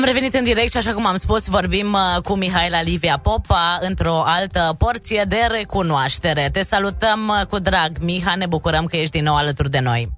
[0.00, 3.78] Am revenit în direct și așa cum am spus, vorbim uh, cu Mihaela Livia Popa
[3.80, 6.48] într-o altă porție de recunoaștere.
[6.52, 10.08] Te salutăm uh, cu drag, Miha, ne bucurăm că ești din nou alături de noi.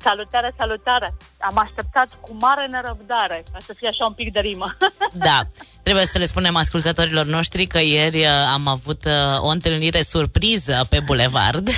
[0.00, 1.14] Salutare, salutare!
[1.40, 4.76] Am așteptat cu mare nerăbdare ca să fie așa un pic de rimă.
[5.28, 5.40] Da,
[5.82, 10.86] trebuie să le spunem ascultătorilor noștri că ieri uh, am avut uh, o întâlnire surpriză
[10.88, 11.68] pe bulevard.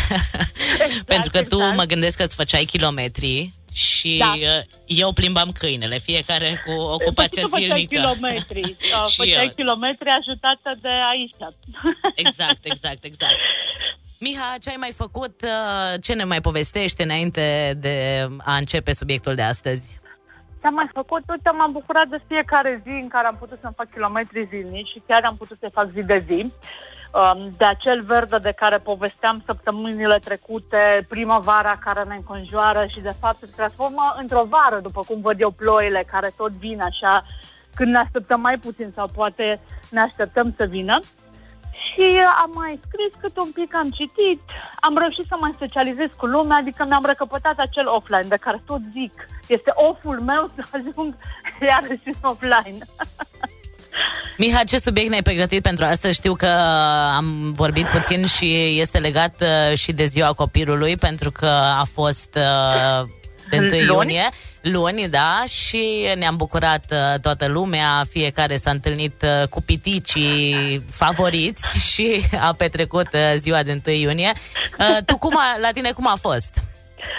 [0.81, 1.77] Exact, Pentru că tu exact.
[1.77, 4.33] mă gândesc că îți făceai kilometri și Da.
[4.35, 7.95] uh, eu plimbam câinele, fiecare cu ocupația Tu făceai zilnică.
[7.95, 8.61] kilometri.
[9.01, 9.53] Uh, Și făceai eu.
[9.55, 11.35] kilometri ajutată de aici.
[12.25, 13.35] Exact, exact, exact.
[14.21, 15.43] Miha, ce ai mai făcut?
[15.43, 19.99] uh, Ce ne mai povestești înainte de a începe subiectul de astăzi?
[20.61, 21.23] Ce am mai făcut?
[21.31, 25.03] Uite, m-am bucurat de fiecare zi în care am putut să-mi fac kilometri zilnici și
[25.07, 26.53] chiar am putut să fac zi de zi.
[27.15, 33.15] Um, De acel verde de care povesteam săptămânile trecute, primăvara care ne înconjoară și de
[33.21, 37.25] fapt se transformă într-o vară, după cum văd eu ploile care tot vin așa,
[37.75, 41.01] când ne așteptăm mai puțin sau poate ne așteptăm să vină.
[41.87, 44.41] Și am mai scris cât un pic am citit,
[44.81, 48.81] am reușit să mă socializez cu lumea, adică mi-am recăpătat acel offline de care tot
[48.93, 49.27] zic.
[49.47, 51.17] Este off-ul meu să ajung
[51.71, 52.79] iarăși în offline.
[54.39, 56.15] Miha, ce subiect ne-ai pregătit pentru astăzi?
[56.15, 56.47] Știu că
[57.17, 61.47] am vorbit puțin și este legat uh, și de ziua copilului, pentru că
[61.79, 63.09] a fost uh,
[63.51, 63.85] de 1 Luni?
[63.85, 64.29] iunie,
[64.61, 71.79] luni, da, și ne-am bucurat uh, toată lumea, fiecare s-a întâlnit uh, cu piticii favoriți
[71.93, 74.33] și a petrecut uh, ziua de 1 iunie.
[74.79, 76.63] Uh, tu cum a, la tine cum a fost?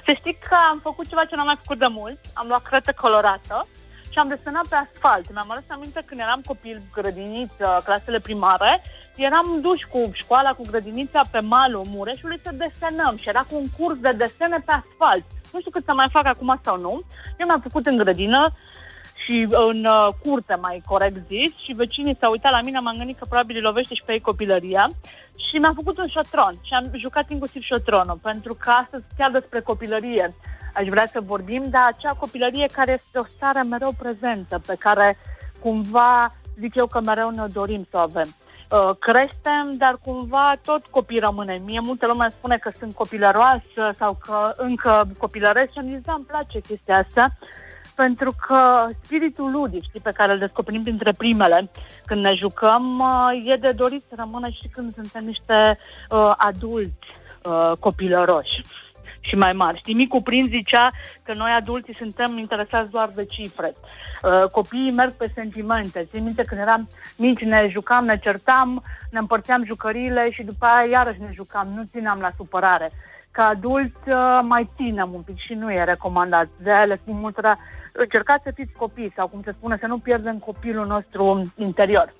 [0.06, 2.94] Să știi că am făcut ceva ce n-am mai făcut de mult, am luat cretă
[3.02, 3.67] colorată
[4.12, 5.34] și am desenat pe asfalt.
[5.34, 8.82] Mi-am adus aminte când eram copil, grădiniță, clasele primare,
[9.16, 13.66] eram duși cu școala, cu grădinița pe malul Mureșului să desenăm și era cu un
[13.78, 15.26] curs de desene pe asfalt.
[15.54, 17.02] Nu știu cât să mai fac acum sau nu.
[17.40, 18.54] Eu mi-am făcut în grădină
[19.30, 23.18] și în uh, curte, mai corect zis, și vecinii s-au uitat la mine, m-am gândit
[23.18, 24.90] că probabil îi lovește și pe ei copilăria
[25.36, 29.62] și mi-am făcut un șotron și am jucat inclusiv șotronul, pentru că astăzi chiar despre
[29.62, 30.36] copilărie
[30.73, 35.18] aș vrea să vorbim, dar acea copilărie care este o stare mereu prezentă, pe care
[35.60, 38.28] cumva zic eu că mereu ne dorim să o avem.
[38.72, 41.62] Uh, creștem, dar cumva tot copii rămâne.
[41.66, 46.02] Mie multă lume îmi spune că sunt copilăroasă sau că încă copilăresc și am zis,
[46.02, 47.38] da, îmi place chestia asta
[48.05, 51.70] pentru că spiritul ludic, știi, pe care îl descoperim printre primele
[52.05, 55.77] când ne jucăm, uh, e de dorit să rămână și când suntem niște
[56.09, 57.08] uh, adulți
[57.43, 58.61] uh, copilăroși
[59.20, 59.77] și mai mari.
[59.77, 60.89] Știi, micul prinț zicea
[61.23, 63.73] că noi adulții suntem interesați doar de cifre.
[63.76, 66.08] Uh, copiii merg pe sentimente.
[66.11, 70.89] Țin minte când eram mici, ne jucam, ne certam, ne împărțeam jucăriile și după aia
[70.89, 72.92] iarăși ne jucam, nu țineam la supărare.
[73.39, 76.48] Ca adult uh, mai ținem un pic și nu e recomandat.
[76.64, 77.58] De aia le spun multora,
[77.94, 82.14] încercați să fiți copii sau cum se spune, să nu pierdem copilul nostru interior.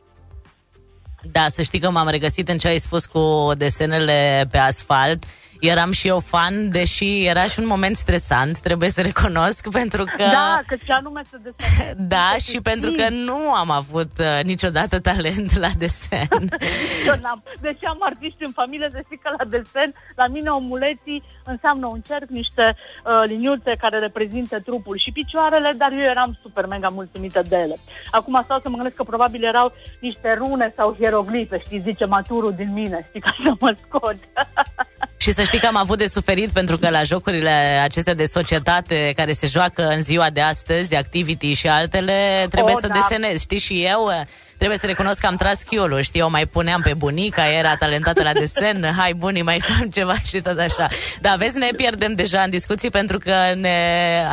[1.32, 5.24] Da, să știi că m-am regăsit în ce ai spus cu desenele pe asfalt.
[5.60, 10.24] Eram și eu fan, deși era și un moment stresant, trebuie să recunosc, pentru că...
[10.24, 11.98] Da, că ce anume să desenezi.
[12.08, 13.24] Da, să și te pentru că simți.
[13.24, 16.28] nu am avut uh, niciodată talent la desen.
[17.08, 17.44] Eu n-am.
[17.62, 22.02] Deși am artiști în familie, să știi că la desen, la mine omuleții înseamnă un
[22.08, 27.42] cerc, niște uh, liniuțe care reprezintă trupul și picioarele, dar eu eram super mega mulțumită
[27.50, 27.76] de ele.
[28.12, 32.54] Acum stau să mă gândesc că probabil erau niște rune sau hieroglife, știi, zice maturul
[32.54, 34.18] din mine, știi, ca să mă scot.
[35.30, 39.14] și să știi că am avut de suferit pentru că la jocurile acestea de societate
[39.16, 42.94] care se joacă în ziua de astăzi, Activity și altele, trebuie Oh, să da.
[42.94, 43.60] desenez, știi?
[43.60, 44.26] Și eu uh,
[44.58, 46.20] trebuie să recunosc că am tras chiolul, știi?
[46.20, 50.42] Eu mai puneam pe bunica, era talentată la desen, hai bunii, mai făm ceva și
[50.42, 50.88] tot așa.
[51.22, 53.78] Dar vezi, ne pierdem deja în discuții pentru că ne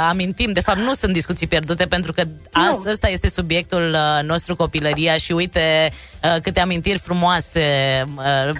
[0.08, 4.56] amintim, de fapt nu sunt discuții pierdute pentru că ast- ăsta este subiectul uh, nostru,
[4.56, 5.90] copilăria și uite
[6.22, 7.64] uh, câte amintiri frumoase
[8.16, 8.56] uh,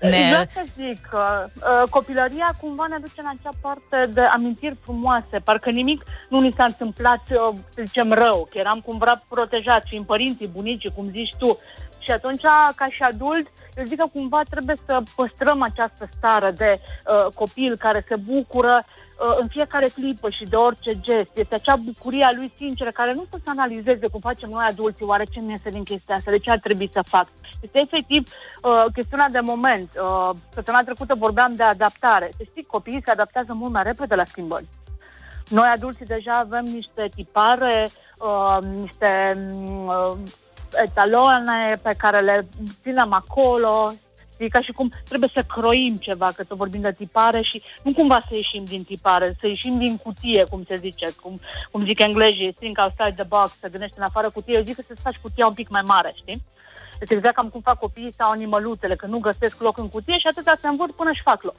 [0.00, 0.28] ne...
[0.28, 5.38] Vreau să zic că uh, copilăria cumva ne duce în acea parte de amintiri frumoase,
[5.44, 10.06] parcă nimic nu ni s-a întâmplat, uh, să zicem, rău, că eram cumva protejați, fiind
[10.06, 11.58] părinții, bunicii, cum zici tu.
[11.98, 12.42] Și atunci,
[12.74, 17.76] ca și adult, eu zic că cumva trebuie să păstrăm această stare de uh, copil
[17.76, 19.09] care se bucură uh,
[19.40, 21.30] în fiecare clipă și de orice gest.
[21.34, 25.04] Este acea bucurie a lui sinceră care nu să se analizeze cum facem noi adulții,
[25.06, 27.26] oare ce mi este din chestia asta, de ce ar trebui să fac.
[27.60, 28.28] Este efectiv
[28.62, 29.90] uh, chestiunea de moment.
[29.96, 32.30] Uh, săptămâna trecută vorbeam de adaptare.
[32.36, 34.68] Să știi, copiii se adaptează mult mai repede la schimbări.
[35.48, 40.16] Noi adulții deja avem niște tipare, uh, niște mm, uh,
[40.84, 42.46] etalone pe care le
[42.82, 43.92] ținem acolo
[44.40, 44.52] știi?
[44.52, 48.20] Ca și cum trebuie să croim ceva, că tot vorbim de tipare și nu cumva
[48.28, 51.40] să ieșim din tipare, să ieșim din cutie, cum se zice, cum,
[51.70, 54.56] cum zic englezii, think outside the box, să gândești în afară cutie.
[54.56, 56.42] Eu zic că să faci cutia un pic mai mare, știi?
[57.00, 60.26] Este exact cam cum fac copiii sau animăluțele, că nu găsesc loc în cutie și
[60.26, 61.56] atâta se învârt până își fac loc.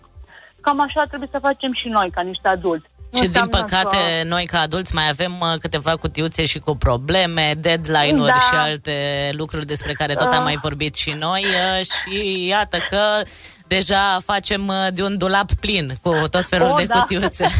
[0.62, 2.90] Cam așa trebuie să facem și noi, ca niște adulți.
[3.14, 4.28] Și din păcate, că...
[4.28, 8.34] noi ca adulți mai avem uh, câteva cutiuțe și cu probleme, deadline-uri da.
[8.34, 10.44] și alte lucruri despre care tot am uh.
[10.44, 13.22] mai vorbit și noi uh, și iată că
[13.68, 17.00] deja facem de un dulap plin cu tot felul oh, de da.
[17.00, 17.48] cutiuțe.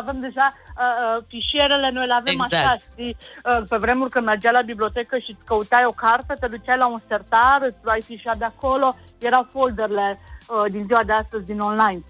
[0.00, 2.66] avem deja uh, fișierele, noi le avem exact.
[2.66, 3.16] așa, știi?
[3.44, 6.86] Uh, pe vremuri când mergeai la bibliotecă și îți căutai o carte, te duceai la
[6.86, 11.60] un sertar, îți luai fișa de acolo, erau folderele uh, din ziua de astăzi din
[11.60, 12.02] online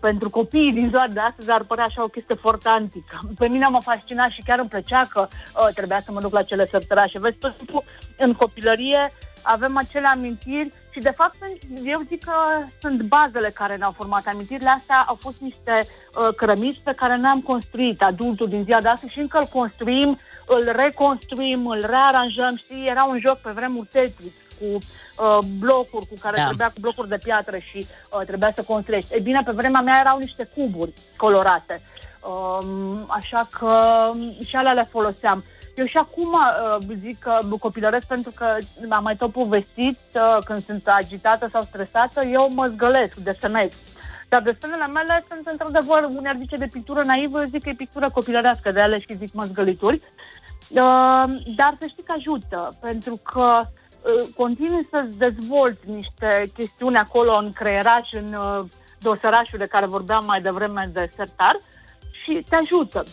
[0.00, 3.20] pentru copiii din ziua de astăzi ar părea așa o chestie foarte antică.
[3.38, 6.42] Pe mine m-a fascinat și chiar îmi plăcea că uh, trebuia să mă duc la
[6.42, 7.18] cele săptărașe.
[7.18, 7.84] Vezi, tot timpul
[8.16, 9.12] în copilărie
[9.44, 11.36] avem acele amintiri și de fapt
[11.84, 12.32] eu zic că
[12.80, 14.26] sunt bazele care ne-au format.
[14.26, 18.88] Amintirile astea au fost niște uh, cărămizi pe care ne-am construit adultul din ziua de
[18.88, 23.88] astăzi și încă îl construim, îl reconstruim, îl rearanjăm, știi, era un joc pe vremuri
[23.92, 26.44] Tetris cu uh, blocuri cu care da.
[26.44, 29.14] trebuia cu blocuri de piatră și uh, trebuia să construiești.
[29.14, 31.80] E bine, pe vremea mea erau niște cuburi colorate.
[32.20, 33.76] Uh, așa că
[34.46, 35.44] și alea le foloseam.
[35.74, 38.56] Eu și acum uh, zic că copilăresc pentru că
[38.88, 43.70] am mai tot povestit uh, când sunt agitată sau stresată, eu mă zgălesc, desenez.
[44.28, 48.72] Dar desenele mele sunt într-adevăr unde de pictură naivă, eu zic că e pictură copilărească,
[48.72, 50.00] de ale și zic măzgălituri.
[50.68, 51.24] Uh,
[51.56, 53.66] dar să știi că ajută, pentru că uh,
[54.36, 58.64] continui să dezvolți niște chestiuni acolo în creieraș, în uh,
[59.00, 61.60] dosărașul de care vorbeam mai devreme de sertar
[62.24, 63.04] și te ajută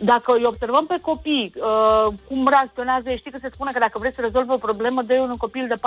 [0.00, 4.14] dacă îi observăm pe copii uh, cum reacționează, știi că se spune că dacă vrei
[4.14, 5.78] să rezolvi o problemă, dă un copil de 4-5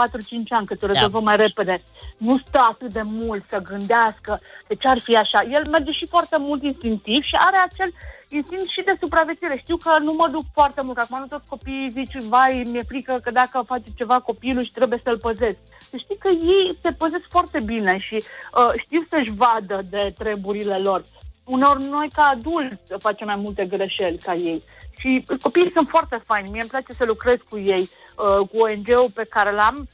[0.50, 1.23] ani, că te rezolvă da.
[1.23, 1.83] mai repede.
[2.17, 5.44] Nu stă atât de mult să gândească de ce ar fi așa.
[5.51, 7.94] El merge și foarte mult instinctiv și are acel
[8.27, 9.57] instinct și de supraviețuire.
[9.57, 13.19] Știu că nu mă duc foarte mult, acum nu toți copiii zici, vai, mi-e frică
[13.23, 15.57] că dacă face ceva copilul și trebuie să-l păzesc.
[15.89, 20.77] Să știi că ei se păzesc foarte bine și uh, știu să-și vadă de treburile
[20.77, 21.03] lor
[21.44, 24.63] uneori noi ca adulți facem mai multe greșeli ca ei.
[24.98, 26.50] Și copiii sunt foarte faini.
[26.50, 29.88] Mie îmi place să lucrez cu ei, uh, cu ONG-ul pe care l-am.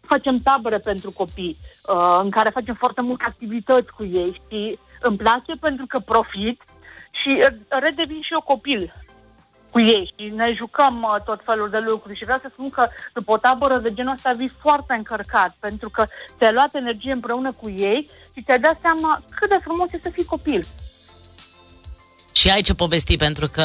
[0.00, 1.58] Facem tabere pentru copii,
[1.88, 6.62] uh, în care facem foarte multe activități cu ei și îmi place pentru că profit
[7.10, 8.94] și redevin și eu copil
[9.70, 12.88] cu ei și ne jucăm uh, tot felul de lucruri și vreau să spun că
[13.12, 16.06] după o tabără de genul ăsta vii foarte încărcat pentru că
[16.38, 20.10] ți-ai luat energie împreună cu ei și ți-ai dat seama cât de frumos e să
[20.12, 20.66] fii copil.
[22.32, 23.64] Și ai ce povesti, pentru că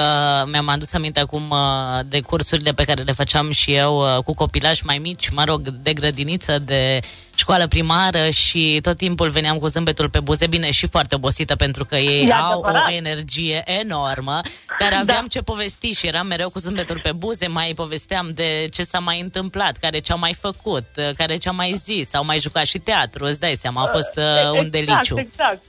[0.52, 4.34] mi-am adus aminte acum uh, de cursurile pe care le făceam și eu uh, cu
[4.34, 7.00] copilași mai mici, mă rog, de grădiniță, de
[7.36, 11.86] școală primară și tot timpul veneam cu zâmbetul pe buze, bine și foarte obosită pentru
[11.86, 14.40] că ei Ia au o energie enormă,
[14.80, 14.98] dar da.
[15.00, 15.28] aveam da.
[15.30, 19.20] ce povesti și eram mereu cu zâmbetul pe buze, mai povesteam de ce s-a mai
[19.22, 23.26] întâmplat, care ce-au mai făcut, uh, care ce-au mai zis, au mai jucat și teatru,
[23.26, 25.20] îți dai seama, a fost uh, exact, un deliciu.
[25.20, 25.64] Exact,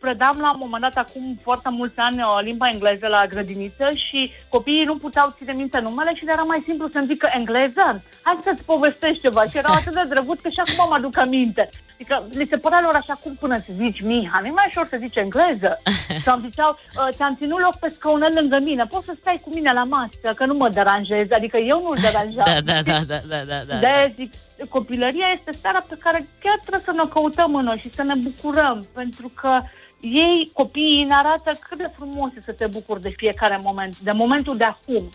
[0.00, 4.30] predam la un moment dat acum foarte mulți ani o limba engleză la grădiniță și
[4.48, 8.02] copiii nu puteau ține minte numele și era mai simplu să-mi zică engleză.
[8.22, 9.42] Hai să-ți povestești ceva.
[9.44, 11.68] Și era atât de drăguț că și acum mă aduc aminte.
[11.94, 14.96] Adică li se părea lor așa cum până să zici Miha, nu mai ușor să
[15.00, 15.82] zici engleză.
[16.24, 19.72] Sau ziceau, ă, ți-am ținut loc pe scaunel lângă mine, poți să stai cu mine
[19.72, 22.44] la masă, că nu mă deranjezi, adică eu nu-l deranjam.
[22.44, 23.78] da, da, da, da, da, da, da.
[23.78, 24.32] De zic,
[24.68, 28.14] copilăria este starea pe care chiar trebuie să ne căutăm în noi și să ne
[28.14, 29.60] bucurăm, pentru că
[30.00, 34.12] ei, copiii, ne arată cât de frumos e să te bucuri de fiecare moment, de
[34.12, 35.10] momentul de acum.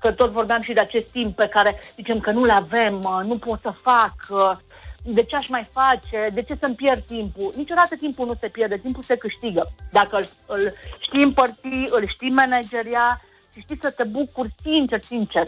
[0.00, 3.60] Că tot vorbeam și de acest timp pe care zicem că nu-l avem, nu pot
[3.62, 4.14] să fac,
[5.04, 7.52] de ce aș mai face, de ce să-mi pierd timpul.
[7.56, 9.72] Niciodată timpul nu se pierde, timpul se câștigă.
[9.92, 15.46] Dacă îl, îl știi împărți, îl știi manageria și știi să te bucuri sincer, sincer.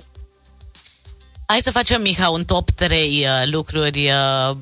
[1.47, 4.57] Hai să facem, Miha, un top 3 uh, lucruri uh,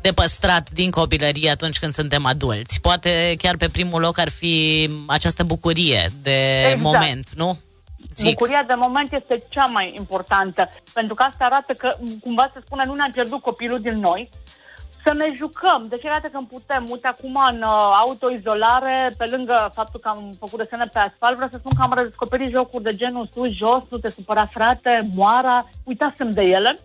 [0.00, 2.80] de păstrat din copilărie atunci când suntem adulți.
[2.80, 6.80] Poate chiar pe primul loc ar fi această bucurie de exact.
[6.80, 7.58] moment, nu?
[8.14, 8.28] Zic.
[8.28, 12.84] Bucuria de moment este cea mai importantă, pentru că asta arată că, cumva se spune,
[12.84, 14.30] nu ne-am pierdut copilul din noi,
[15.04, 15.86] să ne jucăm.
[15.88, 16.86] Deci arată când putem.
[16.90, 21.50] Uite, acum în uh, autoizolare, pe lângă faptul că am făcut desene pe asfalt, vreau
[21.50, 25.70] să spun că am redescoperit jocuri de genul sus, jos, nu te supăra frate, moara,
[25.84, 26.78] uitasem de ele.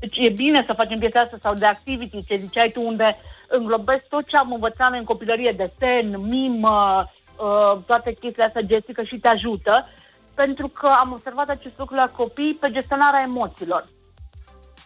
[0.00, 3.16] Deci e bine să facem piesa asta sau de activity, ce ziceai tu, unde
[3.48, 9.18] înglobezi tot ce am învățat în copilărie, desen, mimă, uh, toate chestiile astea gestică și
[9.18, 9.86] te ajută
[10.42, 13.82] pentru că am observat acest lucru la copii pe gestionarea emoțiilor.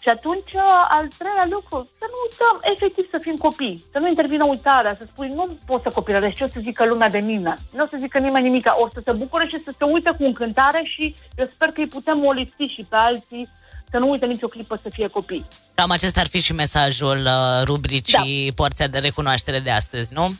[0.03, 0.55] Și atunci,
[0.97, 5.05] al treilea lucru, să nu uităm efectiv să fim copii, să nu intervină uitarea, să
[5.07, 7.97] spui nu pot să copilăresc ce o să zică lumea de mine, nu o să
[8.01, 11.51] zică nimeni nimic, o să se bucure și să se uite cu încântare și eu
[11.55, 13.49] sper că îi putem olipsi și pe alții
[13.91, 15.47] să nu uite nicio clipă să fie copii.
[15.75, 18.55] Cam acesta ar fi și mesajul uh, rubricii da.
[18.55, 20.35] Porția de recunoaștere de astăzi, nu?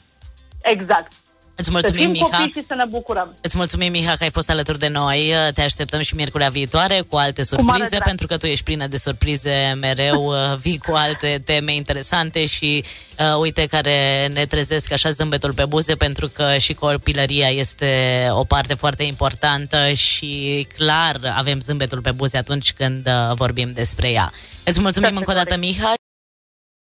[0.63, 1.13] Exact.
[1.55, 2.43] Îți mulțumim, să fim Miha.
[2.55, 3.37] și să ne bucurăm.
[3.41, 5.33] Îți mulțumim, Miha, că ai fost alături de noi.
[5.55, 8.97] Te așteptăm și miercurea viitoare cu alte surprize, cu pentru că tu ești plină de
[8.97, 10.21] surprize mereu.
[10.33, 12.85] Uh, vii cu alte teme interesante și
[13.19, 18.45] uh, uite care ne trezesc așa zâmbetul pe buze, pentru că și copilăria este o
[18.45, 24.33] parte foarte importantă și clar avem zâmbetul pe buze atunci când uh, vorbim despre ea.
[24.65, 25.95] Îți mulțumim încă o dată, Miha.